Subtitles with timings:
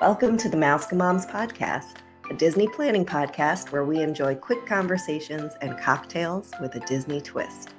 [0.00, 5.78] Welcome to the MousekeMoms Podcast, a Disney planning podcast where we enjoy quick conversations and
[5.78, 7.70] cocktails with a Disney twist.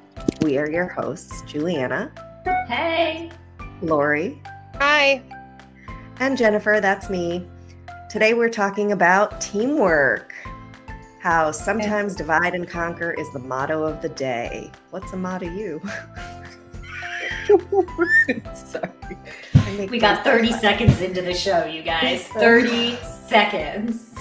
[0.41, 2.13] We are your hosts, Juliana.
[2.70, 3.29] Hey.
[3.81, 4.41] Lori.
[4.75, 5.23] Hi.
[6.21, 7.46] And Jennifer, that's me.
[8.09, 10.34] Today we're talking about teamwork.
[11.20, 14.71] How sometimes divide and conquer is the motto of the day.
[14.91, 15.82] What's a motto you?
[18.55, 19.18] Sorry.
[19.66, 22.27] We got 30 seconds into the show, you guys.
[22.27, 24.13] 30 seconds.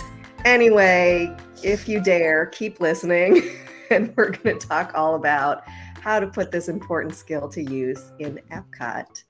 [0.46, 3.42] Anyway, if you dare, keep listening.
[3.90, 5.62] And we're going to talk all about
[6.00, 9.24] how to put this important skill to use in Epcot.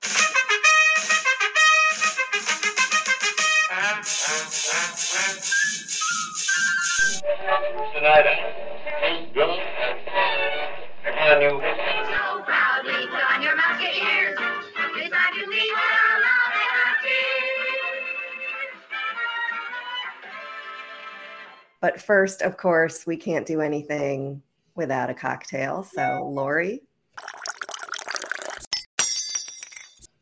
[21.85, 24.41] But first, of course, we can't do anything
[24.73, 25.83] without a cocktail.
[25.83, 26.81] So, Lori.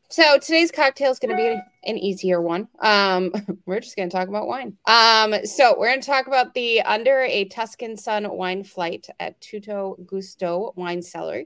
[0.09, 1.57] So today's cocktail is going to be
[1.89, 2.67] an easier one.
[2.81, 3.31] Um,
[3.65, 4.75] we're just going to talk about wine.
[4.87, 9.39] Um, so we're going to talk about the Under a Tuscan Sun wine flight at
[9.39, 11.45] Tutto Gusto Wine Cellar.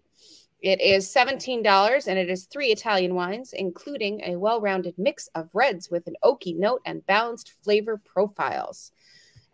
[0.62, 5.48] It is $17 and it is three Italian wines, including a well rounded mix of
[5.54, 8.92] reds with an oaky note and balanced flavor profiles.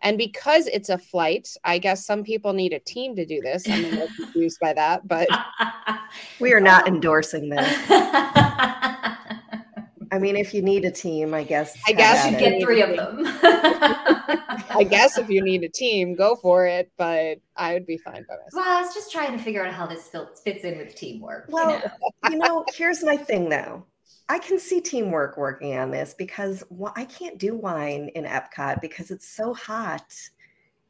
[0.04, 3.66] And because it's a flight, I guess some people need a team to do this.
[3.66, 5.26] I'm a little confused by that, but
[6.40, 7.66] we are not endorsing this.
[10.12, 11.76] I mean, if you need a team, I guess.
[11.88, 13.22] I guess you get three of them.
[14.76, 16.92] I guess if you need a team, go for it.
[16.98, 18.50] But I would be fine by myself.
[18.52, 20.10] Well, I was just trying to figure out how this
[20.44, 21.46] fits in with teamwork.
[21.48, 23.86] Well, you know, you know here's my thing though.
[24.28, 26.64] I can see teamwork working on this because
[26.96, 30.14] I can't do wine in Epcot because it's so hot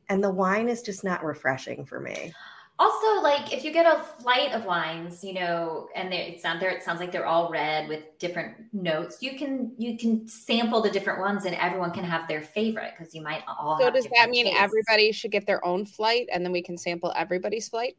[0.09, 2.33] and the wine is just not refreshing for me.
[2.79, 6.71] Also, like if you get a flight of wines, you know, and it sounds there,
[6.71, 9.19] it sounds like they're all red with different notes.
[9.21, 13.15] You can you can sample the different ones, and everyone can have their favorite because
[13.15, 13.79] you might all.
[13.81, 14.61] So does that mean tastes.
[14.61, 17.97] everybody should get their own flight, and then we can sample everybody's flight?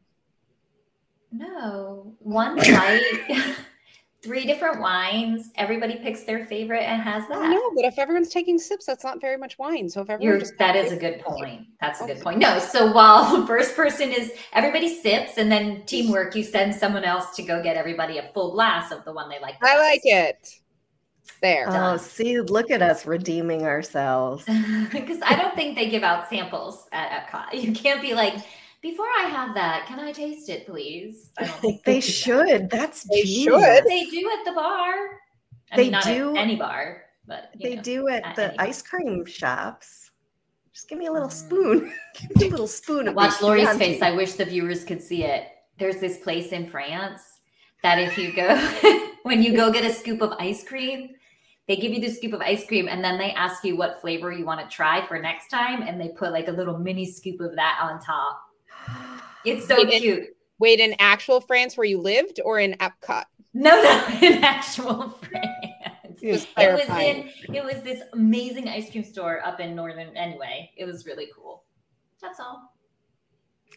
[1.32, 3.02] No, one flight.
[4.22, 5.50] three different wines.
[5.56, 7.50] Everybody picks their favorite and has that.
[7.50, 9.88] No, but if everyone's taking sips, that's not very much wine.
[9.88, 11.66] So if everyone just that is a good point.
[11.80, 12.38] That's a good point.
[12.38, 17.04] No, so while the first person is everybody sips, and then teamwork, you send someone
[17.04, 19.58] else to go get everybody a full glass of the one they like.
[19.60, 20.48] The I like it.
[21.42, 21.66] There.
[21.68, 24.44] Oh, see, look at us redeeming ourselves.
[24.90, 27.52] Because I don't think they give out samples at Epcot.
[27.62, 28.34] You can't be like,
[28.90, 31.30] before I have that, can I taste it, please?
[31.38, 32.46] I don't think they, should.
[32.46, 32.70] That.
[32.70, 33.84] That's they should.
[33.84, 34.94] They do at the bar.
[35.72, 39.26] I they mean, not do any bar, but they know, do at the ice cream
[39.26, 40.12] shops.
[40.72, 41.32] Just give me a little mm.
[41.32, 41.92] spoon.
[42.14, 43.12] give me a little spoon.
[43.12, 44.02] Watch Lori's face.
[44.02, 45.48] I wish the viewers could see it.
[45.78, 47.22] There's this place in France
[47.82, 48.56] that if you go
[49.24, 51.10] when you go get a scoop of ice cream,
[51.66, 54.30] they give you the scoop of ice cream and then they ask you what flavor
[54.30, 57.40] you want to try for next time and they put like a little mini scoop
[57.40, 58.40] of that on top
[59.44, 60.18] it's so wait, cute.
[60.18, 63.24] In, wait, in actual France where you lived or in Epcot?
[63.54, 66.18] No, no, in actual France.
[66.22, 70.70] It was in it was this amazing ice cream store up in northern anyway.
[70.76, 71.64] It was really cool.
[72.20, 72.72] That's all.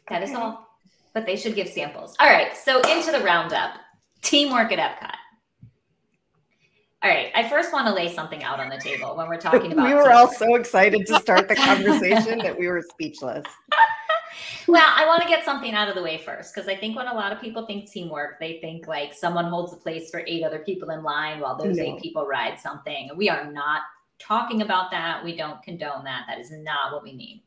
[0.10, 0.32] That okay.
[0.32, 0.68] is all.
[1.14, 2.16] But they should give samples.
[2.20, 3.76] All right, so into the roundup.
[4.22, 5.16] Teamwork at Epcot.
[7.02, 9.72] All right, I first want to lay something out on the table when we're talking
[9.72, 9.88] about.
[9.88, 10.16] we were teamwork.
[10.16, 13.46] all so excited to start the conversation that we were speechless
[14.68, 17.08] well, I want to get something out of the way first because I think when
[17.08, 20.44] a lot of people think teamwork, they think like someone holds a place for eight
[20.44, 21.84] other people in line while those no.
[21.84, 23.10] eight people ride something.
[23.16, 23.82] We are not
[24.20, 25.24] talking about that.
[25.24, 26.26] We don't condone that.
[26.28, 27.42] That is not what we mean.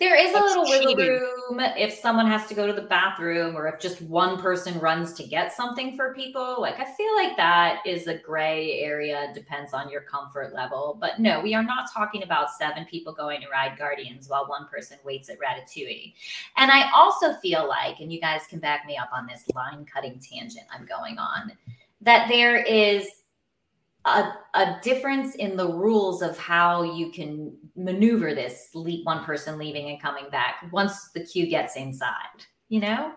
[0.00, 3.54] There is That's a little wiggle room if someone has to go to the bathroom
[3.54, 6.56] or if just one person runs to get something for people.
[6.58, 10.96] Like, I feel like that is a gray area, depends on your comfort level.
[10.98, 14.66] But no, we are not talking about seven people going to ride Guardians while one
[14.68, 16.14] person waits at Ratatouille.
[16.56, 19.84] And I also feel like, and you guys can back me up on this line
[19.84, 21.52] cutting tangent I'm going on,
[22.00, 23.06] that there is
[24.04, 29.58] a, a difference in the rules of how you can maneuver this leap one person
[29.58, 33.12] leaving and coming back once the queue gets inside you know?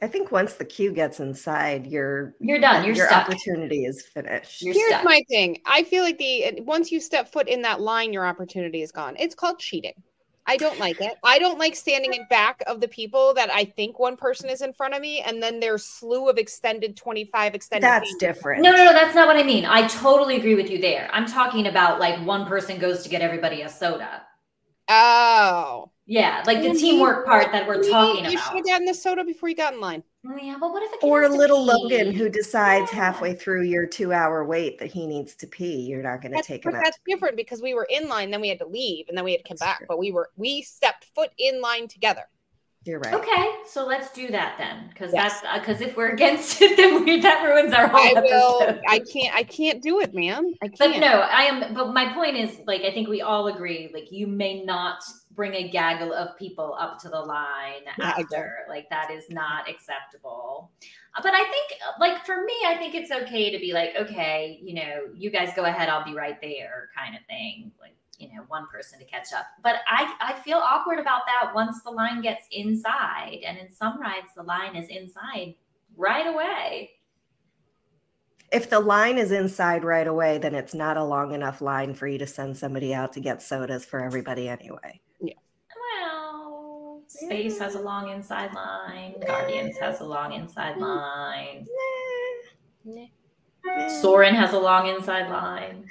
[0.00, 2.84] I think once the queue gets inside you're you're done.
[2.84, 3.28] You're your stuck.
[3.28, 4.60] opportunity is finished.
[4.62, 5.04] You're here's stuck.
[5.04, 5.60] my thing.
[5.66, 9.14] I feel like the once you step foot in that line your opportunity is gone.
[9.18, 9.94] It's called cheating
[10.46, 11.14] I don't like it.
[11.22, 14.60] I don't like standing in back of the people that I think one person is
[14.60, 17.86] in front of me, and then there's slew of extended 25 extended.
[17.86, 18.20] That's feet.
[18.20, 18.62] different.
[18.62, 19.64] No, no, no, that's not what I mean.
[19.64, 21.08] I totally agree with you there.
[21.12, 24.22] I'm talking about like one person goes to get everybody a soda.
[24.88, 25.90] Oh.
[26.06, 28.16] Yeah, like the teamwork part that we're you- about.
[28.24, 28.64] You should have about.
[28.66, 30.02] gotten the soda before you got in line.
[30.26, 31.72] Oh, yeah, but what if a kid Or has little pee?
[31.72, 32.98] Logan who decides Yeah.
[32.98, 35.80] halfway through your two hour wait that he needs to pee.
[35.82, 36.84] You're not going to take but him out.
[36.84, 39.32] that's different because we were in line, then we had to leave, and then we
[39.32, 39.78] had to come That's back.
[39.78, 39.86] true.
[39.88, 42.28] But we were we stepped foot in line together.
[42.84, 43.14] You're right.
[43.14, 45.40] Okay, so let's do that then, because Yes.
[45.40, 48.62] that's because if we're against it, then we, that ruins our whole I will.
[48.62, 48.82] episode.
[48.86, 49.34] I can't.
[49.34, 50.52] I can't do it, man.
[50.62, 51.00] I But can't.
[51.00, 51.72] no, I am.
[51.72, 55.02] But my point is, like, I think we all agree, like, you may not
[55.32, 58.58] bring a gaggle of people up to the line Yeah, after.
[58.68, 60.70] Like, that is not acceptable.
[61.16, 64.60] Uh, But I think, like, for me, I think it's okay to be like, okay,
[64.62, 67.72] you know, you guys go ahead, I'll be right there, kind of thing.
[67.80, 69.46] Like, you know, one person to catch up.
[69.62, 73.38] But I, I feel awkward about that once the line gets inside.
[73.46, 75.54] And in some rides, the line is inside
[75.96, 76.90] right away.
[78.52, 82.06] If the line is inside right away, then it's not a long enough line for
[82.06, 85.00] you to send somebody out to get sodas for everybody anyway.
[85.20, 85.34] yeah
[86.02, 89.16] Well, Space has a long inside line.
[89.26, 91.66] Guardians has a long inside line.
[92.84, 93.06] Nah.
[94.00, 95.84] Soarin' has a long inside line.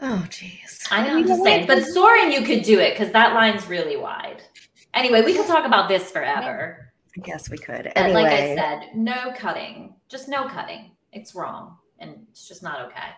[0.00, 0.86] Oh, jeez.
[0.90, 1.66] I know, I'm just saying.
[1.66, 4.42] But Soarin', you could do it because that line's really wide.
[4.94, 6.92] Anyway, we could talk about this forever.
[7.16, 7.90] I guess we could.
[7.94, 9.94] But like I said, no cutting.
[10.08, 10.92] Just no cutting.
[11.12, 11.76] It's wrong.
[11.98, 13.08] And it's just not okay.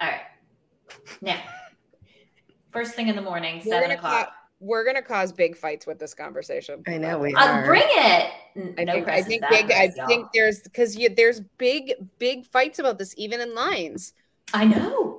[0.00, 0.20] All right.
[1.22, 1.40] Now,
[2.72, 4.26] first thing in the morning, We're 7 gonna o'clock.
[4.26, 6.82] ca- we're gonna cause big fights with this conversation.
[6.86, 7.64] I know we Uh, are.
[7.64, 8.30] bring it.
[8.54, 9.72] N- I no think, I think that big.
[9.72, 14.12] I think there's because there's big, big fights about this, even in lines.
[14.52, 15.11] I know.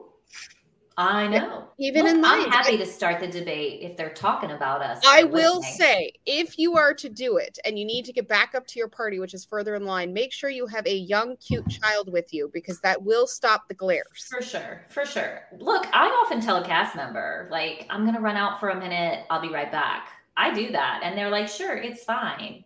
[0.95, 1.69] I know.
[1.79, 5.01] Even Look, in I'm happy to start the debate if they're talking about us.
[5.07, 5.77] I will listening.
[5.77, 8.79] say, if you are to do it and you need to get back up to
[8.79, 12.11] your party, which is further in line, make sure you have a young, cute child
[12.13, 14.27] with you because that will stop the glares.
[14.29, 15.41] For sure, for sure.
[15.59, 19.25] Look, I often tell a cast member, like, I'm gonna run out for a minute,
[19.31, 20.09] I'll be right back.
[20.37, 21.01] I do that.
[21.03, 22.63] And they're like, sure, it's fine.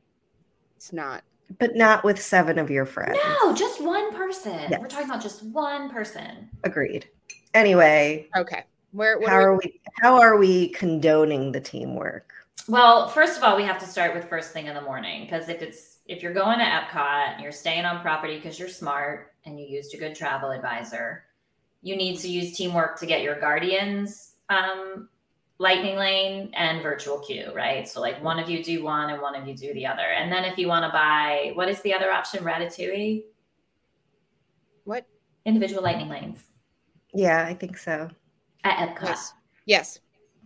[0.75, 1.23] It's not.
[1.59, 3.17] but not with seven of your friends.
[3.23, 4.67] No, just one person.
[4.69, 4.79] Yes.
[4.81, 6.49] We're talking about just one person.
[6.65, 7.07] Agreed.
[7.57, 8.63] Anyway, Okay.
[8.91, 9.19] Where?
[9.19, 9.81] What how are are we?
[10.01, 12.31] How are we condoning the teamwork?
[12.67, 15.49] Well, first of all, we have to start with first thing in the morning because
[15.49, 19.33] if it's if you're going to Epcot and you're staying on property because you're smart
[19.45, 21.25] and you used a good travel advisor,
[21.81, 25.09] you need to use teamwork to get your guardians um,
[25.57, 27.87] lightning lane and virtual queue, right?
[27.87, 30.31] So like one of you do one and one of you do the other, and
[30.31, 32.43] then if you want to buy, what is the other option?
[32.43, 33.23] Ratatouille,
[34.83, 35.05] what?
[35.45, 36.43] individual lightning lanes
[37.17, 38.09] Yeah, I think so.
[38.63, 39.07] at Epcot.
[39.07, 39.33] Yes.
[39.65, 39.99] Yes.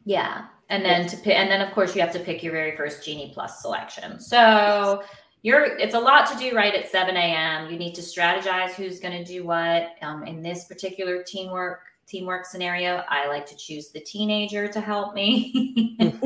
[0.06, 0.46] Yeah.
[0.70, 3.04] And then to pick, and then of course you have to pick your very first
[3.04, 4.20] Genie Plus selection.
[4.22, 5.04] So
[5.42, 7.70] you're, it's a lot to do right at 7 a.m.
[7.70, 9.90] You need to strategize who's going to do what.
[10.02, 15.14] Um, in this particular teamwork, teamwork scenario, I like to choose the teenager to help
[15.14, 15.98] me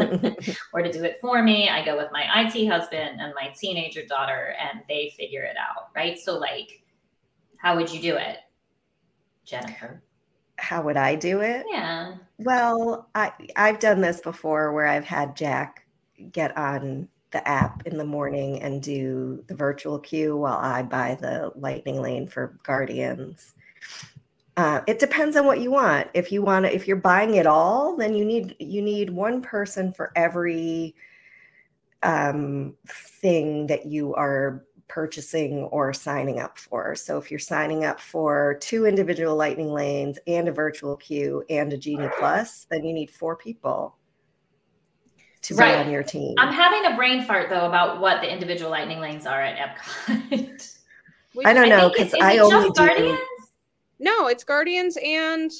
[0.73, 1.69] or to do it for me.
[1.69, 5.89] I go with my IT husband and my teenager daughter and they figure it out.
[5.95, 6.19] Right.
[6.19, 6.83] So like,
[7.57, 8.37] how would you do it?
[9.43, 10.03] Jennifer.
[10.57, 11.65] How would I do it?
[11.69, 12.15] Yeah.
[12.37, 15.85] Well, I I've done this before where I've had Jack
[16.31, 21.17] get on the app in the morning and do the virtual queue while I buy
[21.19, 23.53] the lightning lane for Guardians.
[24.57, 26.07] Uh, it depends on what you want.
[26.13, 29.41] If you want to, if you're buying it all, then you need you need one
[29.41, 30.95] person for every
[32.03, 36.95] um, thing that you are purchasing or signing up for.
[36.95, 41.71] So if you're signing up for two individual lightning lanes and a virtual queue and
[41.73, 43.95] a Genie Plus, then you need four people
[45.41, 45.75] to Right.
[45.75, 46.35] be on your team.
[46.37, 50.77] I'm having a brain fart though about what the individual lightning lanes are at Epcot.
[51.45, 52.85] I don't know because I only just do.
[52.85, 53.19] Guardians?
[53.99, 55.51] No, it's Guardians and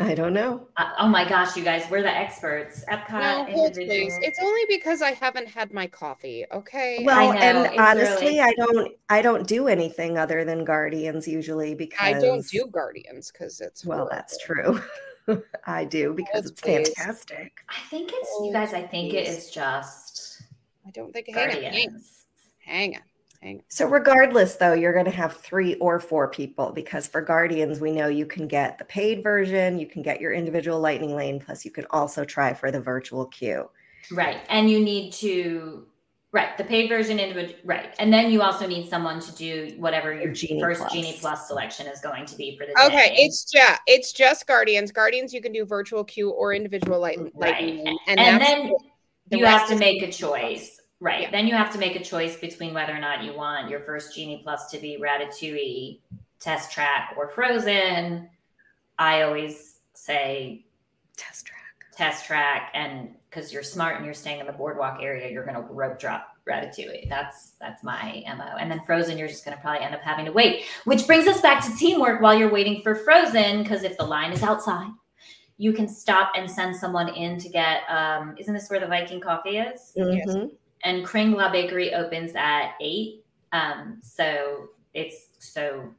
[0.00, 0.66] I don't know.
[0.78, 2.84] Uh, oh my gosh, you guys, we're the experts.
[2.90, 4.18] Epcot no, hold please.
[4.22, 6.46] It's only because I haven't had my coffee.
[6.52, 7.02] Okay.
[7.04, 8.40] Well, know, and it's honestly, early.
[8.40, 8.92] I don't.
[9.10, 13.84] I don't do anything other than Guardians usually because I don't do Guardians because it's
[13.84, 14.80] Well, that's true.
[15.66, 16.88] I do because Hold it's please.
[16.96, 17.52] fantastic.
[17.68, 18.72] I think it's Oh, you guys.
[18.72, 19.36] I think it please.
[19.36, 20.42] is just
[20.86, 21.28] I don't think.
[21.28, 22.24] Hang on, hang on, Guardians.
[22.58, 23.02] hang on.
[23.42, 23.62] Hang.
[23.68, 27.90] So, regardless, though, you're going to have three or four people because for Guardians, we
[27.90, 31.64] know you can get the paid version, you can get your individual lightning lane, plus
[31.64, 33.70] you can also try for the virtual queue.
[34.12, 35.86] Right, and you need to
[36.32, 37.58] Right, the paid version individual.
[37.64, 40.92] Right, and then you also need someone to do whatever your Genie first Plus.
[40.92, 43.14] Genie Plus selection is going to be for the Okay, day.
[43.18, 44.92] it's yeah, it's just Guardians.
[44.92, 48.72] Guardians, you can do virtual queue or individual light, right, lightning, and, and, and then
[49.28, 50.79] the you have to make a choice.
[51.00, 51.30] Right, Yeah.
[51.30, 54.14] then you have to make a choice between whether or not you want your first
[54.14, 56.00] Genie Plus to be Ratatouille,
[56.38, 58.28] Test Track, or Frozen.
[58.98, 60.64] I always say
[61.16, 61.58] Test track.
[61.92, 65.54] test track and because you're smart and you're staying in the boardwalk area you're going
[65.54, 69.60] to rope drop ratatouille that's that's my mo and then frozen you're just going to
[69.62, 72.80] probably end up having to wait which brings us back to teamwork while you're waiting
[72.82, 74.90] for frozen because if the line is outside
[75.58, 79.20] you can stop and send someone in to get um isn't this where the viking
[79.20, 80.50] coffee is Mhm.
[80.84, 83.24] And Kringla Bakery opens at eight.
[83.52, 85.92] Um, so it's so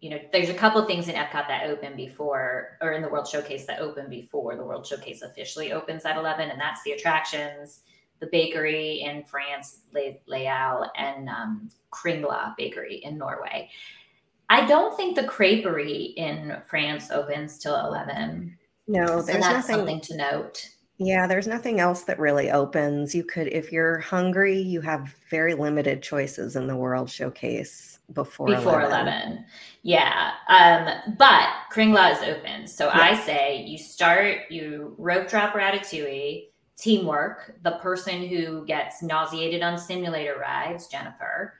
[0.00, 3.26] you know there's a couple things in Epcot that open before, or in the World
[3.26, 7.80] Showcase that open before the World Showcase officially opens at eleven, and that's the attractions,
[8.20, 13.70] the bakery in France, Les Halles, and um, Kringla Bakery in Norway.
[14.50, 18.56] I don't think the creperie in France opens till eleven.
[18.86, 19.76] No, so there's that's nothing.
[19.76, 20.68] something to note.
[20.98, 23.14] Yeah, there's nothing else that really opens.
[23.14, 28.46] You could, if you're hungry, you have very limited choices in the World Showcase before
[28.46, 29.06] before 11.
[29.06, 29.44] 11
[29.82, 36.46] yeah um but kringla is open so i say you start you rope drop ratatouille
[36.78, 41.52] teamwork the person who gets nauseated on simulator rides jennifer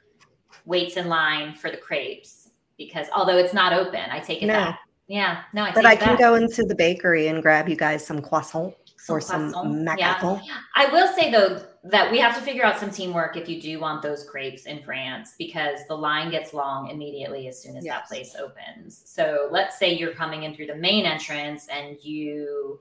[0.64, 4.54] waits in line for the crepes because although it's not open i take it No.
[4.54, 6.18] back yeah no i But I can back.
[6.18, 8.72] go into the bakery and grab you guys some croissant
[9.10, 10.56] or some croissant, yeah.
[10.74, 13.78] I will say though that we have to figure out some teamwork if you do
[13.80, 18.06] want those crepes in France because the line gets long immediately as soon as that
[18.06, 19.02] place opens.
[19.04, 22.80] So let's say you're coming in through the main entrance and you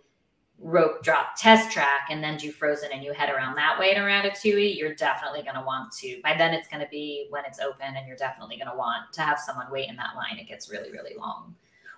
[0.59, 3.99] rope drop test track and then do frozen and you head around that way to
[3.99, 6.19] Ratatouille, you're definitely going to want to.
[6.23, 9.13] By then it's going to be when it's open and you're definitely going to want
[9.13, 10.39] to have someone wait in that line.
[10.39, 11.55] It gets really really long.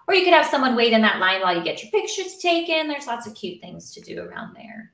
[0.10, 2.88] Or you could have someone wait in that line while you get your pictures taken.
[2.88, 4.92] There's lots of cute things to do around there.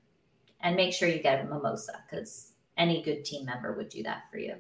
[0.60, 4.24] And make sure you get a mimosa because any good team member would do that
[4.30, 4.56] for you.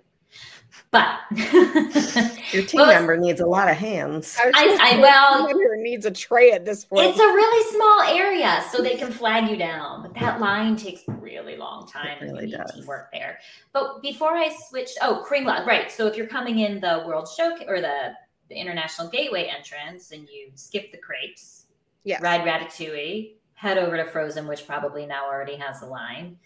[0.92, 4.38] But Your team Well, member needs a lot of hands.
[4.42, 7.08] I- I- well- whoever needs a tray at this point.
[7.10, 10.04] it's a really small area, so they can flag you down.
[10.04, 12.18] But that line takes a really long time.
[12.18, 12.72] It and really you need does.
[12.76, 13.40] teamwork there.
[13.74, 15.92] But before I switched, oh, Kringla, right.
[15.92, 18.14] So if you're coming in the World Show or the,
[18.50, 21.66] the International Gateway entrance and you skip the crepes,
[22.04, 22.22] yes.
[22.22, 26.38] ride Ratatouille, head over to Frozen, which probably now already has a line.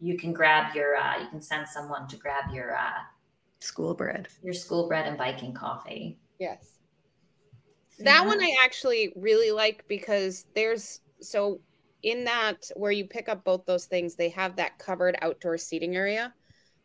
[0.00, 2.90] You can grab your, uh, you can send someone to grab your uh,
[3.60, 4.28] School bread.
[4.42, 6.16] your school bread and Viking coffee.
[6.38, 6.74] Yes.
[7.98, 8.26] That yeah.
[8.26, 11.60] one I actually really like because there's so
[12.04, 15.96] in that where you pick up both those things, they have that covered outdoor seating
[15.96, 16.32] area.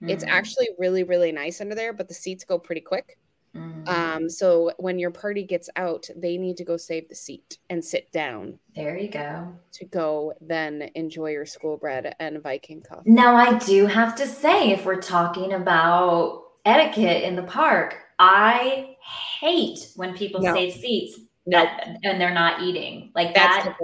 [0.01, 0.29] It's Mhm.
[0.29, 3.19] actually really, really nice under there, but the seats go pretty quick.
[3.55, 3.87] Mhm.
[3.87, 7.83] Um, so when your party gets out, they need to go save the seat and
[7.83, 9.53] sit down there you go.
[9.73, 13.11] to go then enjoy your school bread and Viking coffee.
[13.11, 18.95] Now, I do have to say, if we're talking about etiquette in the park, I
[19.39, 20.53] hate when people No.
[20.53, 23.77] save seats No, that- and they're not eating like that's that.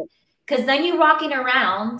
[0.48, 2.00] Because then you're walking around.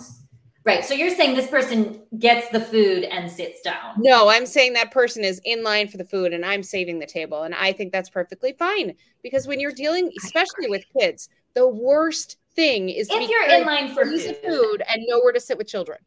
[0.66, 0.84] Right.
[0.84, 3.96] So you're saying this person gets the food and sits down.
[3.98, 7.06] No, I'm saying that person is in line for the food and I'm saving the
[7.06, 7.44] table.
[7.44, 12.38] And I think that's perfectly fine because when you're dealing, especially with kids, the worst
[12.56, 15.58] thing is to If be you're in line for food, food and nowhere to sit
[15.58, 16.00] with children.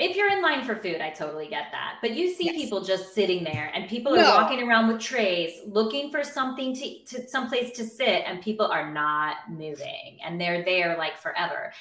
[0.00, 1.96] If you're in line for food, I totally get that.
[2.00, 2.54] But you see Yes.
[2.56, 4.34] people just sitting there and people are No.
[4.36, 8.90] walking around with trays looking for something to, to someplace to sit and people are
[8.92, 11.72] not moving and they're there like forever.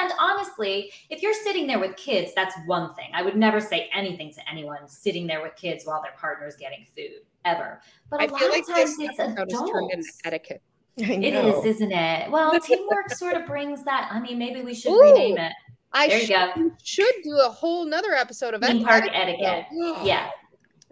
[0.00, 3.10] And honestly, if you're sitting there with kids, that's one thing.
[3.14, 6.56] I would never say anything to anyone sitting there with kids while their partner is
[6.56, 7.80] getting food ever.
[8.10, 10.20] But a I lot feel of like times it's episode has turned into adults.
[10.24, 10.62] etiquette.
[10.98, 12.30] It is, isn't it?
[12.30, 14.10] Well, teamwork sort of brings that.
[14.12, 15.00] I mean, maybe we should Ooh.
[15.00, 15.52] rename it.
[15.94, 16.70] I There you should, go.
[16.82, 18.88] should do a whole nother episode of Theme etiquette.
[18.88, 19.66] park etiquette.
[20.04, 20.30] Yeah.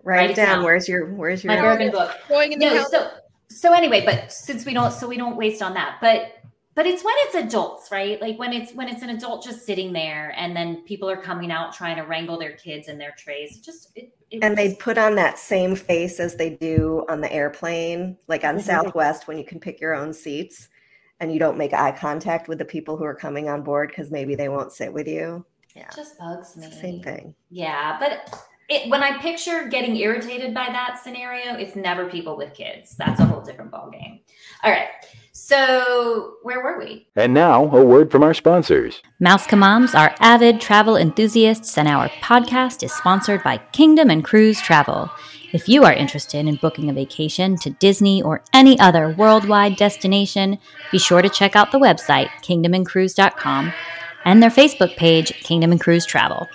[0.02, 0.46] Write Write it it down.
[0.56, 0.64] down.
[0.64, 1.62] Where's your Where's your My note?
[1.78, 2.12] bourbon book.
[2.28, 2.90] Going in the no house.
[2.90, 3.10] so
[3.48, 6.34] so anyway but since we don't so we don't waste on that but
[6.76, 9.92] but it's when it's adults right like when it's when it's an adult just sitting
[9.92, 13.56] there and then people are coming out trying to wrangle their kids in their trays
[13.56, 17.04] it just it, it And they just- put on that same face as they do
[17.08, 18.62] on the airplane, like on Mhm.
[18.62, 20.68] Southwest when you can pick your own seats
[21.20, 24.10] and you don't make eye contact with the people who are coming on board because
[24.10, 25.44] maybe they won't sit with you.
[25.76, 27.34] it just bugs me same thing.
[27.50, 32.54] yeah but it, when i picture getting irritated by that scenario it's never people with
[32.54, 34.20] kids that's a whole different ballgame
[34.64, 34.88] all right
[35.32, 37.08] So, where were we?
[37.16, 39.00] And now, a word from our sponsors.
[39.20, 39.46] Mouse
[39.94, 45.08] are avid travel enthusiasts, and our podcast is sponsored by Kingdom and Cruise Travel.
[45.52, 50.58] If you are interested in booking a vacation to Disney or any other worldwide destination,
[50.92, 53.72] be sure to check out the website, kingdomandcruise.com,
[54.24, 56.46] and their Facebook page, Kingdom and Cruise Travel.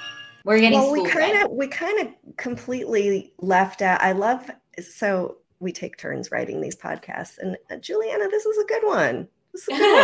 [0.46, 4.00] We're getting well, we kind of we kind of completely left out.
[4.02, 4.50] I love
[4.80, 9.28] so we take turns writing these podcasts, and uh, Juliana, this is a good one.
[9.52, 9.92] This is a good one.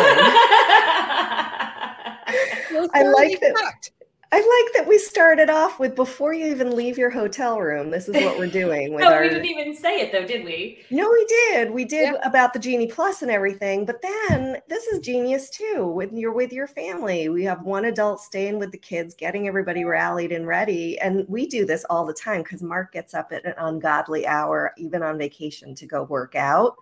[2.93, 3.89] I like that.
[4.33, 7.89] I like that we started off with before you even leave your hotel room.
[7.89, 9.23] This is what we're doing with no, our.
[9.23, 10.79] We didn't even say it though, did we?
[10.89, 11.71] No, we did.
[11.71, 12.27] We did yeah.
[12.27, 13.85] about the Genie Plus and everything.
[13.85, 15.85] But then this is genius too.
[15.85, 19.83] When you're with your family, we have one adult staying with the kids, getting everybody
[19.83, 20.97] rallied and ready.
[20.99, 24.73] And we do this all the time because Mark gets up at an ungodly hour,
[24.77, 26.77] even on vacation, to go work out.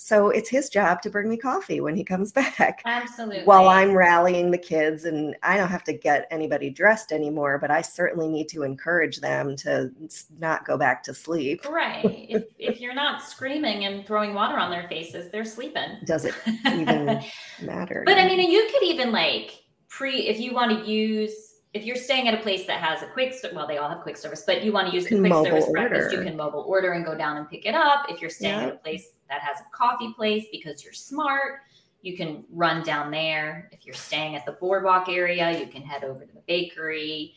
[0.00, 2.82] So it's his job to bring me coffee when he comes back.
[2.86, 3.42] Absolutely.
[3.42, 7.72] While I'm rallying the kids, and I don't have to get anybody dressed anymore, but
[7.72, 9.90] I certainly need to encourage them to
[10.38, 11.68] not go back to sleep.
[11.68, 12.26] Right.
[12.28, 15.98] if, if you're not screaming and throwing water on their faces, they're sleeping.
[16.04, 16.34] Does it
[16.66, 17.20] even
[17.60, 18.04] matter?
[18.06, 21.96] But I mean, you could even like pre, if you want to use if you're
[21.96, 24.64] staying at a place that has a quick well they all have quick service but
[24.64, 25.88] you want to use the quick service order.
[25.88, 28.06] breakfast you can mobile order and go down and pick it up.
[28.08, 31.60] If you're staying at a place that has a coffee place because you're smart
[32.00, 33.68] you can run down there.
[33.72, 37.34] If you're staying at the boardwalk area you can head over to the bakery.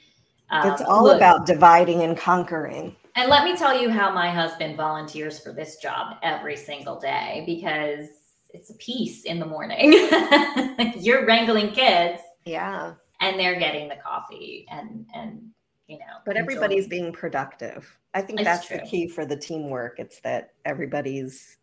[0.49, 2.95] Um, it's all look, about dividing and conquering.
[3.15, 7.43] And let me tell you how my husband volunteers for this job every single day
[7.45, 8.07] because
[8.53, 9.93] it's a piece in the morning.
[10.97, 12.21] You're wrangling kids.
[12.45, 15.41] Yeah and they're getting the coffee and and
[15.87, 17.97] you know but everybody's being productive.
[18.13, 18.77] I think it's that's true.
[18.77, 19.99] the key for the teamwork.
[19.99, 21.57] It's that everybody's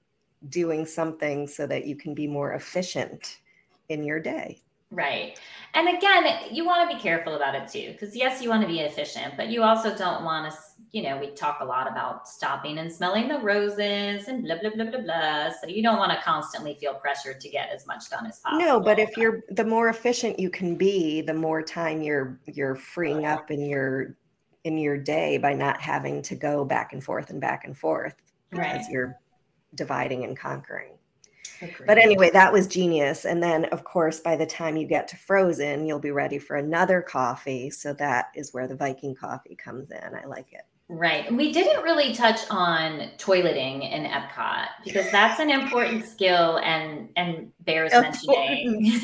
[0.49, 3.41] doing something so that you can be more efficient
[3.89, 5.39] in your day Right.
[5.75, 8.69] And again, you want to be careful about it too, because yes, you want to
[8.69, 10.59] be efficient, but you also don't want to,
[10.93, 14.71] you know, we talk a lot about stopping and smelling the roses and blah, blah,
[14.71, 15.51] blah, blah, blah.
[15.61, 18.65] So you don't want to constantly feel pressured to get as much done as possible.
[18.65, 22.75] No, but if you're, the more efficient you can be, the more time you're, you're
[22.75, 24.17] freeing up in your,
[24.65, 28.15] in your day by not having to go back and forth and back and forth
[28.53, 28.85] right.
[28.91, 29.19] you're
[29.75, 30.93] dividing and conquering.
[31.61, 31.87] Agreed.
[31.87, 33.25] But anyway, that was genius.
[33.25, 36.57] And then, of course, by the time you get to Frozen, you'll be ready for
[36.57, 37.71] another coffee.
[37.71, 40.15] So that is where the Viking coffee comes in.
[40.15, 40.63] I like it.
[40.91, 41.27] Right.
[41.27, 47.11] And We didn't really touch on toileting in Epcot because that's an important skill and
[47.17, 48.81] and bears mentioning.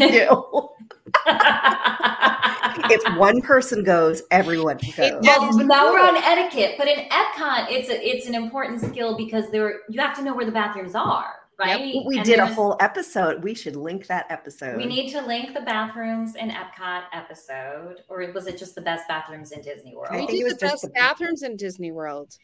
[2.90, 5.18] if one person goes, everyone goes.
[5.20, 9.51] Well, now we're on etiquette, but in Epcot, it's a, it's an important skill because
[9.51, 11.85] there you have to know where the bathrooms are right?
[11.85, 12.05] Yep.
[12.07, 13.43] We and did a whole episode.
[13.43, 14.77] We should link that episode.
[14.77, 19.09] We need to link the bathrooms in Epcot episode, or was it just the best
[19.09, 20.14] bathrooms in Disney World?
[20.14, 22.37] We did the best the bathrooms in Disney World.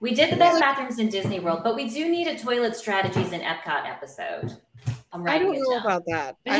[0.00, 3.32] We did the best bathrooms in Disney World, but we do need a toilet strategies
[3.32, 4.56] in Epcot episode.
[5.14, 5.80] I'm don't know down.
[5.80, 6.36] about that.
[6.46, 6.58] I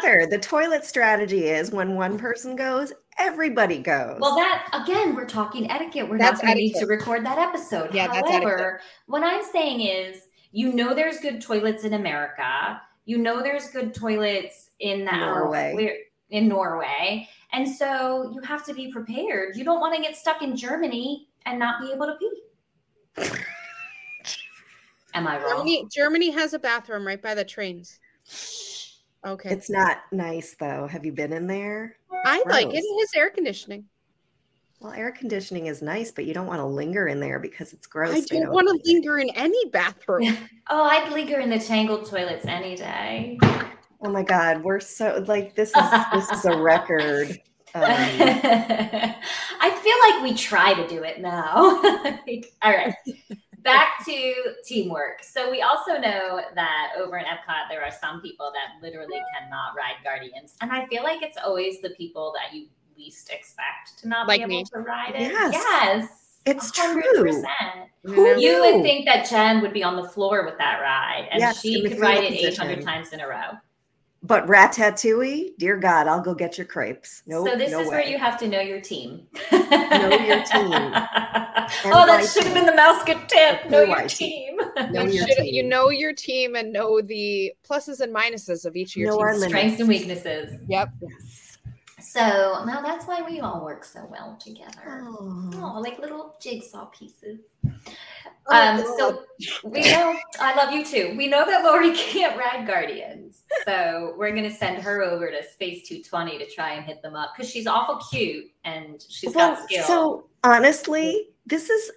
[0.00, 4.18] don't the toilet strategy is when one person goes, everybody goes.
[4.20, 6.08] Well, that again, we're talking etiquette.
[6.08, 7.94] We're that's not going to need to record that episode.
[7.94, 12.80] Yeah, However, what I'm saying is you know there's good toilets in America.
[13.04, 16.00] You know there's good toilets in Norway.
[16.30, 17.28] in Norway.
[17.52, 19.54] And so you have to be prepared.
[19.56, 23.28] You don't want to get stuck in Germany and not be able to pee.
[25.12, 25.58] Am I wrong?
[25.58, 27.98] Germany, Germany has a bathroom right by the trains.
[29.26, 29.50] Okay.
[29.50, 30.86] It's not nice though.
[30.86, 31.96] Have you been in there?
[32.24, 32.54] I Gross.
[32.54, 32.78] like it.
[32.78, 33.84] It has air conditioning.
[34.80, 37.86] Well, air conditioning is nice, but you don't want to linger in there because it's
[37.86, 38.14] gross.
[38.14, 40.36] I don't, don't want to linger in any bathroom.
[40.70, 43.38] oh, I'd linger in the tangled toilets any day.
[44.02, 47.30] Oh my god, we're so like this is this is a record.
[47.74, 51.56] Um, I feel like we try to do it now.
[52.62, 52.94] all right.
[53.62, 54.34] Back to
[54.64, 55.22] teamwork.
[55.22, 59.74] So we also know that over in Epcot there are some people that literally cannot
[59.76, 60.54] ride Guardians.
[60.60, 64.40] And I feel like it's always the people that you least expect to not like
[64.40, 64.64] be able me.
[64.72, 65.32] to ride it.
[65.32, 65.52] Yes.
[65.54, 66.22] Yes.
[66.46, 67.02] It's 100%.
[67.02, 67.42] true.
[68.14, 71.40] Who you would think that Jen would be on the floor with that ride and
[71.40, 73.58] yes, she could ride it 800 times in a row.
[74.22, 77.22] But Ratatouille, dear God, I'll go get your crepes.
[77.26, 77.96] No, so this no is way.
[77.96, 79.26] where you have to know your team.
[79.52, 80.72] know your team.
[81.84, 83.70] oh, that should have been the mouse good tip.
[83.70, 84.56] Know your team.
[84.90, 85.54] Know you, your team.
[85.54, 89.32] you know your team and know the pluses and minuses of each of your know
[89.32, 89.44] teams.
[89.44, 90.60] Strengths and weaknesses.
[90.68, 90.90] Yep.
[91.02, 91.45] Yes.
[92.16, 95.02] So now that's why we all work so well together.
[95.04, 97.40] Oh, like little jigsaw pieces.
[98.48, 99.24] Um, so
[99.64, 101.14] we know I love you too.
[101.16, 105.86] We know that Lori can't ride Guardians, so we're gonna send her over to Space
[105.88, 109.64] 220 to try and hit them up because she's awful cute and she's Well, got
[109.64, 109.84] skill.
[109.84, 111.90] so honestly, this is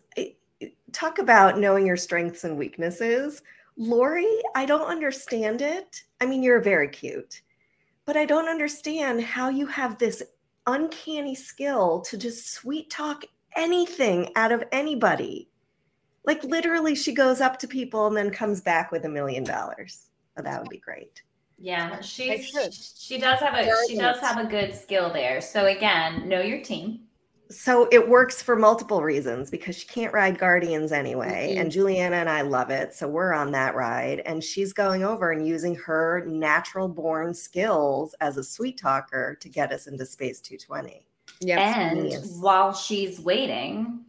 [0.92, 3.44] talk about knowing your strengths and weaknesses.
[3.78, 6.04] Lori, I don't understand it.
[6.20, 7.42] I mean, you're very cute,
[8.10, 10.24] but I don't understand how you have this
[10.66, 13.24] uncanny skill to just sweet talk
[13.56, 15.48] anything out of anybody.
[16.26, 20.08] Like literally, she goes up to people and then comes back with a million dollars.
[20.36, 21.22] Oh, that would be great.
[21.60, 22.52] yeah, she's
[22.98, 25.40] she does have a she does have a good skill there.
[25.40, 27.02] So again, know your team.
[27.52, 31.56] So it works for multiple reasons because she can't ride Guardians anyway.
[31.56, 31.62] Mhm.
[31.62, 32.94] And Juliana and I love it.
[32.94, 34.20] So we're on that ride.
[34.20, 39.50] And she's going over and using her natural born skills as a sweet talker to
[39.50, 41.08] get us into Space 220.
[41.40, 41.60] Yeah.
[41.90, 42.38] And Yes.
[42.40, 44.06] while she's waiting,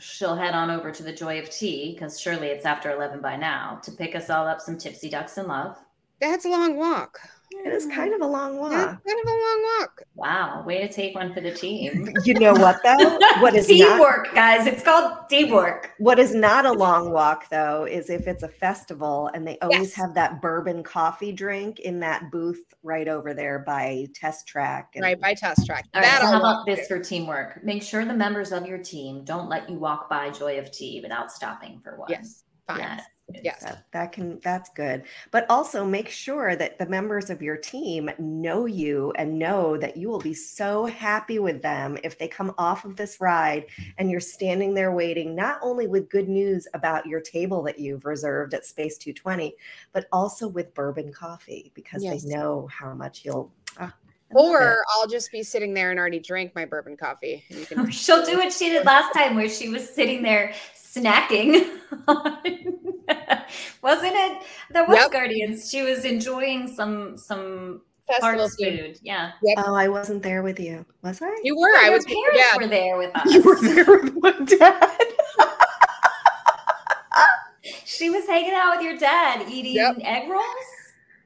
[0.00, 3.36] she'll head on over to the Joy of Tea because surely it's after 11 by
[3.36, 5.78] now to pick us all up some tipsy ducks in love.
[6.20, 7.20] That's a long walk.
[7.64, 9.04] It is kind of a long That's walk.
[9.06, 10.02] kind of a long walk.
[10.14, 12.08] Wow, way to take one for the team.
[12.24, 13.18] You know what though?
[13.40, 14.66] What is not teamwork, guys?
[14.66, 15.90] It's called teamwork.
[15.98, 19.80] what is not a long walk though is if it's a festival and they always
[19.80, 19.94] Yes.
[19.94, 24.92] have that bourbon coffee drink in that booth right over there by test track.
[24.94, 25.86] And Right by test track.
[25.94, 27.62] All right, That so how about this for teamwork?
[27.64, 31.00] Make sure the members of your team don't let you walk by Joy of Tea
[31.02, 32.08] without stopping for one.
[32.10, 32.44] Yes.
[32.68, 32.78] Fine.
[32.78, 33.02] Yes.
[33.42, 33.62] Yes.
[33.62, 35.04] That, that can that's good.
[35.30, 39.96] But also make sure that the members of your team know you and know that
[39.96, 43.66] you will be so happy with them if they come off of this ride
[43.98, 48.04] and you're standing there waiting not only with good news about your table that you've
[48.04, 49.54] reserved at Space 220,
[49.92, 52.24] but also with bourbon coffee because Yes.
[52.24, 53.94] they know how much you'll ah,
[54.34, 54.64] I love it.
[54.64, 57.44] Or I'll just be sitting there and already drank my bourbon coffee.
[57.50, 60.54] And you can She'll do what she did last time where she was sitting there
[60.76, 61.78] snacking.
[63.82, 64.42] Wasn't it?
[64.70, 65.10] That was Yep.
[65.12, 65.68] Guardians.
[65.70, 68.78] She was enjoying some some festival food.
[68.78, 68.98] food.
[69.02, 69.32] Yeah.
[69.58, 70.84] Oh, I wasn't there with you.
[71.02, 71.34] Was I?
[71.42, 71.72] You were.
[71.78, 72.60] I was parents dad.
[72.60, 73.32] were there with us.
[73.32, 74.98] You were there with my dad.
[77.84, 79.98] She was hanging out with your dad eating Yep.
[80.00, 80.44] egg rolls.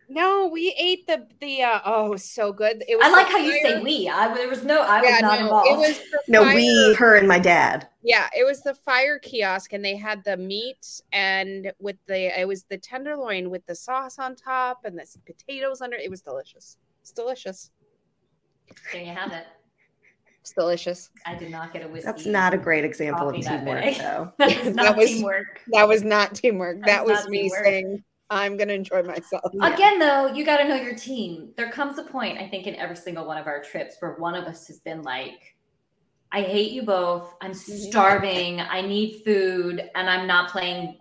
[0.09, 2.85] No, we ate the the uh oh, so good.
[2.89, 4.09] It was I like the how you say we.
[4.09, 4.83] I there was no.
[4.83, 5.69] I Yeah, was not no, involved.
[5.71, 7.89] It was No, fire, we, her, and my dad.
[8.03, 12.47] yeah, it was the fire kiosk, and they had the meat and with the it
[12.47, 15.97] was the tenderloin with the sauce on top and the potatoes under.
[15.97, 16.77] It was delicious.
[17.01, 17.71] It's delicious.
[18.93, 19.47] there you have it.
[20.41, 21.11] It's delicious.
[21.27, 22.07] I did not get a whiskey.
[22.07, 23.95] That's not a great example of Coffee that teamwork, day.
[23.99, 24.33] though.
[24.39, 25.61] That is That not was- teamwork.
[25.73, 26.77] That was not teamwork.
[26.79, 27.65] That's that was not me teamwork.
[27.65, 29.53] saying I'm gonna enjoy myself.
[29.63, 31.51] Again, though, you got to know your team.
[31.57, 34.35] There comes a point, I think, in every single one of our trips where one
[34.35, 35.57] of us has been like,
[36.33, 37.35] I hate you both.
[37.41, 38.61] I'm starving.
[38.61, 40.99] I need food, and I'm not playing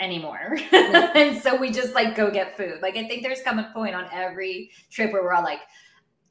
[0.00, 0.58] anymore.
[0.72, 2.80] and so we just like go get food.
[2.82, 5.60] Like, I think there's come a point on every trip where we're all like,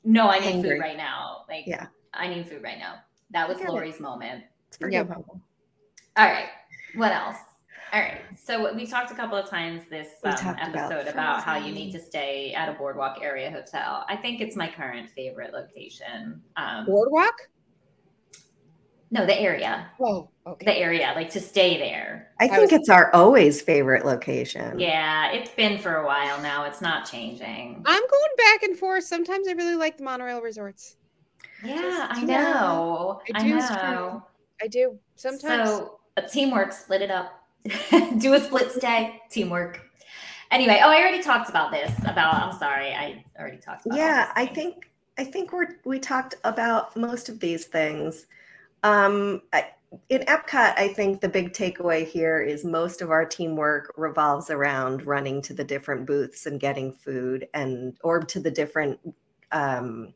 [0.03, 0.69] no, I need Hungry.
[0.77, 1.45] food right now.
[1.49, 1.87] Like, Yeah.
[2.13, 2.97] I need food right now.
[3.31, 3.71] That was get it.
[3.71, 4.43] Lori's moment.
[4.67, 5.07] It's Yep.
[5.07, 5.41] forgivable.
[6.15, 6.49] All right.
[6.93, 7.37] What else?
[7.93, 8.21] All right.
[8.37, 11.71] So we talked a couple of times this um, talked about episode about, how you
[11.71, 14.05] need to stay at a boardwalk area hotel.
[14.09, 16.41] I think it's my current favorite location.
[16.57, 17.33] Um, Boardwalk?
[19.11, 20.65] no, the area, Oh, okay.
[20.65, 22.31] the area, like to stay there.
[22.39, 24.77] I I think was- it's our always favorite location.
[24.77, 26.65] Yeah, it's been for a while now.
[26.65, 27.81] It's not changing.
[27.85, 29.05] I'm going back and forth.
[29.05, 30.97] Sometimes I really like the monorail resorts.
[31.63, 32.51] Yeah, I Yeah.
[32.51, 33.21] know.
[33.33, 33.59] I I do, true.
[33.59, 34.23] know.
[34.61, 34.99] I do.
[35.15, 35.69] Sometimes.
[35.69, 37.41] So a teamwork, split it up.
[38.19, 39.21] Do a split stay.
[39.29, 39.81] Teamwork.
[40.51, 41.91] Anyway, oh, I already talked about this.
[42.05, 43.97] About I'm sorry, I already talked about.
[43.97, 48.27] yeah i think i think we're we talked about most of these things
[48.83, 49.71] um I,
[50.09, 55.05] in epcot i think the big takeaway here is most of our teamwork revolves around
[55.05, 58.99] running to the different booths and getting food and or to the different
[59.51, 60.13] um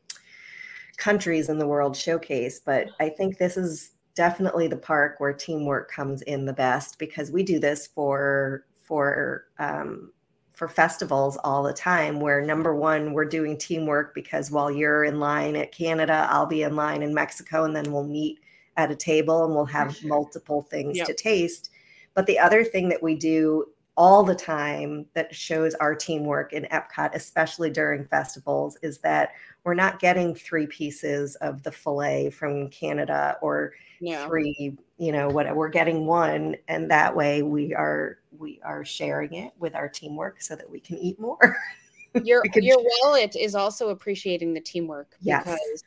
[0.96, 5.90] countries in the world showcase but i think this is definitely the park where teamwork
[5.90, 10.12] comes in the best because we do this for for um,
[10.50, 15.18] for festivals all the time where number one we're doing teamwork because while you're in
[15.18, 18.38] line at canada i'll be in line in mexico and then we'll meet
[18.76, 20.10] at a table and we'll have sure.
[20.10, 21.06] multiple things Yep.
[21.06, 21.70] to taste
[22.12, 23.64] but the other thing that we do
[24.00, 29.32] all the time that shows our teamwork in epcot especially during festivals is that
[29.64, 34.26] we're not getting three pieces of the fillet from canada or yeah.
[34.26, 39.34] three you know what we're getting one and that way we are we are sharing
[39.34, 41.38] it with our teamwork so that we can eat more
[42.24, 45.44] Your your wallet is also appreciating the teamwork Yes.
[45.44, 45.84] because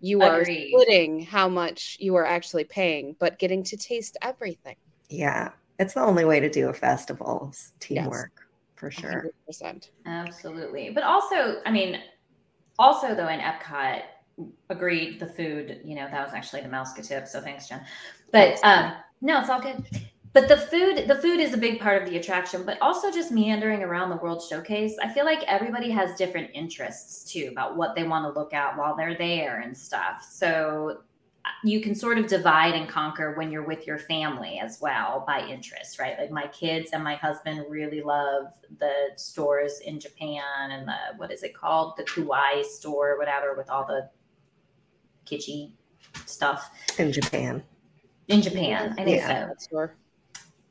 [0.00, 0.68] you are Agreed.
[0.68, 4.76] splitting how much you are actually paying, but getting to taste everything.
[5.08, 5.50] Yeah,
[5.80, 7.48] it's the only way to do a festival.
[7.52, 9.30] is Teamwork, for sure.
[9.50, 9.88] 100%.
[10.04, 10.90] Absolutely.
[10.90, 12.00] But also, I mean,
[12.78, 14.02] also though in Epcot,
[14.68, 17.26] agreed the food, you know, that was actually the mouse tip.
[17.26, 17.84] So thanks, Jen.
[18.30, 19.84] But um no, it's all good.
[20.32, 23.32] But the food, the food is a big part of the attraction, but also just
[23.32, 24.96] meandering around the World Showcase.
[25.02, 28.78] I feel like everybody has different interests too about what they want to look at
[28.78, 30.26] while they're there and stuff.
[30.30, 31.00] So
[31.62, 35.46] you can sort of divide and conquer when you're with your family as well by
[35.46, 36.18] interest, right?
[36.18, 38.46] Like my kids and my husband really love
[38.78, 41.96] the stores in Japan and the what is it called?
[41.96, 44.08] The Kauai store or whatever with all the
[45.26, 45.72] kitschy
[46.26, 46.70] stuff.
[46.98, 47.62] In Japan.
[48.28, 49.48] In Japan, I think Yeah.
[49.48, 49.54] so.
[49.70, 49.94] Sure.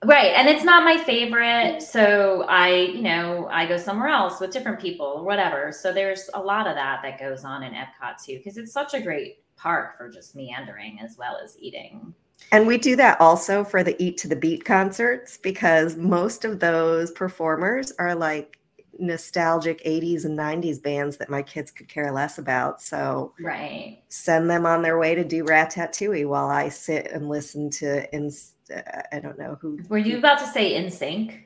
[0.05, 0.33] Right.
[0.35, 1.81] And it's not my favorite.
[1.81, 5.73] So I, you know, I go somewhere else with different people or whatever.
[5.73, 8.93] So there's a lot of that that goes on in Epcot too, because it's such
[8.93, 12.13] a great park for just meandering as well as eating.
[12.51, 16.59] And we do that also for the Eat to the Beat concerts because most of
[16.59, 18.59] those performers are like
[18.97, 22.81] nostalgic 80s and 90s bands that my kids could care less about.
[22.81, 24.01] So Right.
[24.09, 28.31] send them on their way to do Ratatouille while I sit and listen to, in,
[28.73, 29.79] uh, I don't know who.
[29.89, 31.43] Were you about to say NSYNC?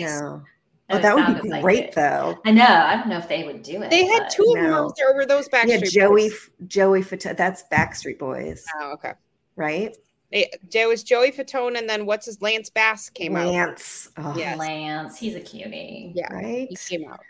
[0.00, 0.42] No.
[0.90, 2.38] Oh, that would be great though.
[2.46, 2.64] I know.
[2.64, 3.90] I don't know if they would do it.
[3.90, 4.70] They had but- two of them.
[4.70, 4.84] No.
[4.86, 6.50] over There were those Backstreet Yeah, Joey, Boys.
[6.66, 9.12] Joey, Fata- that's Backstreet Boys, Oh, okay.
[9.56, 9.94] right?
[10.30, 13.46] It, there was Joey Fatone, and then what's his Lance Bass came out.
[13.48, 14.10] Lance.
[14.18, 14.56] Oh, Yeah.
[14.56, 15.18] Lance.
[15.18, 16.12] He's a cutie.
[16.14, 16.68] Yeah, Right?
[16.70, 17.20] he came out.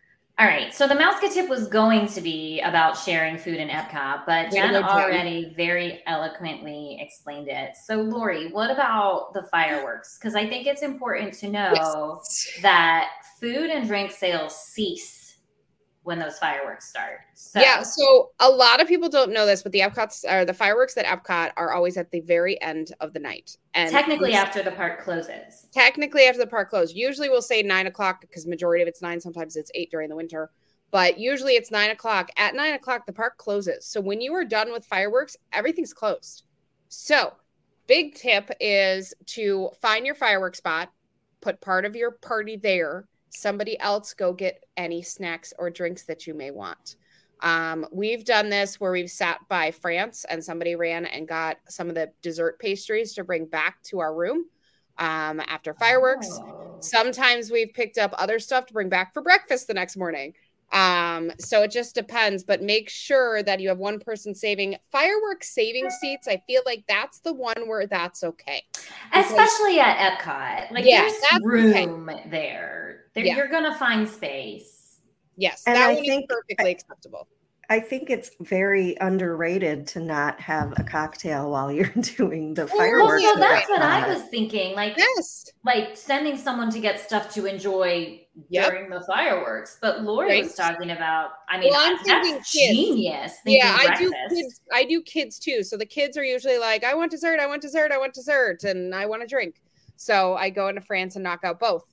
[0.40, 0.72] All right.
[0.72, 4.50] So the mouse tip was going to be about sharing food in Epcot, but Way
[4.50, 4.84] to Jen Jen.
[4.84, 7.70] already very eloquently explained it.
[7.76, 10.16] So Lori, what about the fireworks?
[10.16, 12.20] Because I think it's important to know
[12.62, 13.08] that
[13.40, 15.28] food and drink sales cease
[16.02, 17.20] when those fireworks start.
[17.34, 20.54] So Yeah, so a lot of people don't know this, but the Epcot's or the
[20.54, 23.58] fireworks at Epcot are always at the very end of the night.
[23.74, 25.66] And technically after the park closes.
[25.70, 26.96] technically after the park closes.
[26.96, 29.20] Usually we'll say nine o'clock because majority of it's nine.
[29.20, 30.50] Sometimes it's eight during the winter,
[30.90, 32.30] but usually it's nine o'clock.
[32.38, 33.84] At nine o'clock, the park closes.
[33.84, 36.44] So when you are done with fireworks, everything's closed.
[36.88, 37.34] So
[37.86, 40.90] big tip is to find your fireworks spot,
[41.42, 43.06] put part of your party there.
[43.30, 46.96] Somebody else go get any snacks or drinks that you may want.
[47.40, 51.88] Um, we've done this where we've sat by France and somebody ran and got some
[51.88, 54.46] of the dessert pastries to bring back to our room
[54.98, 56.28] um, after fireworks.
[56.32, 56.76] Oh.
[56.80, 60.34] Sometimes we've picked up other stuff to bring back for breakfast the next morning.
[60.72, 65.48] Um, so it just depends, but make sure that you have one person saving fireworks
[65.54, 66.28] saving seats.
[66.28, 68.62] I feel like that's the one where that's okay.
[69.14, 70.70] Especially at Epcot.
[70.70, 71.44] Like Yeah, there's that's okay.
[71.44, 73.04] room there.
[73.14, 73.36] there Yeah.
[73.36, 74.98] You're gonna find space.
[75.36, 77.28] Yes, And that I one think- is perfectly acceptable.
[77.70, 81.84] I think it's very underrated to not have a cocktail while you're
[82.16, 83.22] doing the Well, Well, fireworks.
[83.24, 84.74] so that's what I was thinking.
[84.74, 85.44] Like Yes.
[85.64, 88.70] like sending someone to get stuff to enjoy Yep.
[88.70, 89.78] during the fireworks.
[89.80, 90.44] But Lori Right.
[90.44, 92.46] was talking about, I mean, Well, I'm that's thinking kids.
[92.52, 93.32] genius.
[93.44, 94.60] Yeah, thinking I do kids.
[94.72, 95.62] I do kids too.
[95.62, 98.64] So the kids are usually like, I want dessert, I want dessert, I want dessert,
[98.64, 99.60] and I want a drink.
[99.96, 101.84] So I go into France and knock out both.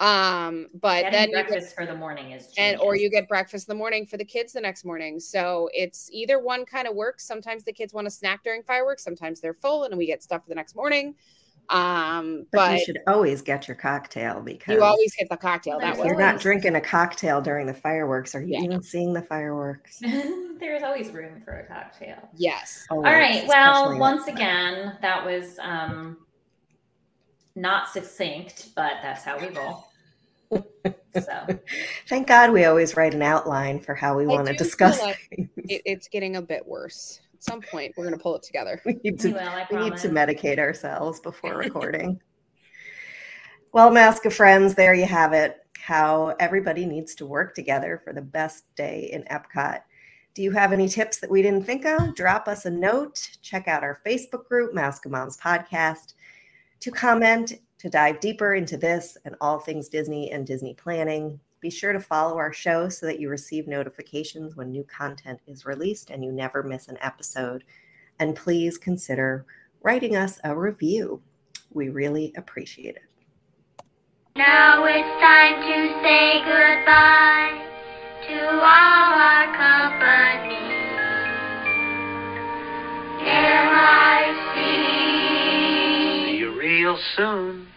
[0.00, 2.54] Um, but Getting then you get breakfast for the morning is genius.
[2.58, 5.20] and or you get breakfast in the morning for the kids the next morning.
[5.20, 7.24] So it's either one kind of works.
[7.24, 10.42] Sometimes the kids want a snack during fireworks, sometimes they're full and we get stuff
[10.42, 11.14] for the next morning.
[11.70, 15.80] Um, But, but you should always get your cocktail because you always get the cocktail
[15.80, 16.06] that way.
[16.06, 18.64] you're not drinking a cocktail during the fireworks, are you Yeah.
[18.64, 19.98] even seeing the fireworks?
[20.60, 22.28] There's always room for a cocktail.
[22.36, 22.84] Yes.
[22.90, 23.48] Always, All right.
[23.48, 26.18] Well, once at- again, that was um
[27.56, 29.86] not succinct, but that's how we roll.
[31.14, 31.58] so
[32.08, 35.18] Thank God we always write an outline for how we I want to discuss like.
[35.30, 37.20] It, it's getting a bit worse.
[37.46, 38.80] At some point, we're gonna pull it together.
[38.86, 42.20] we need to will, we need to medicate ourselves before recording.
[43.72, 45.58] well, Mouseke Friends, there you have it.
[45.78, 49.80] How everybody needs to work together for the best day in Epcot.
[50.32, 52.14] Do you have any tips that we didn't think of?
[52.14, 53.28] Drop us a note.
[53.42, 56.14] Check out our Facebook group, MousekeMoms Podcast,
[56.80, 61.38] to comment, to dive deeper into this and all things Disney and Disney planning.
[61.64, 65.64] Be sure to follow our show so that you receive notifications when new content is
[65.64, 67.64] released and you never miss an episode.
[68.18, 69.46] And please consider
[69.80, 71.22] writing us a review.
[71.72, 73.04] We really appreciate it.
[74.36, 77.64] Now it's time to say goodbye
[78.28, 80.68] to all our company.
[83.26, 84.60] M-I-C.
[86.26, 87.68] See you real soon.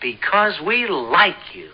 [0.00, 1.70] because we like you.